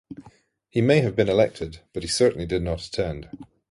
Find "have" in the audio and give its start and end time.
1.01-1.15